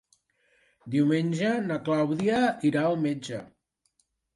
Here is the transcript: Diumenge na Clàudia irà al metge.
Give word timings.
Diumenge 0.95 1.53
na 1.67 1.79
Clàudia 1.91 2.43
irà 2.73 2.87
al 2.91 3.03
metge. 3.09 3.47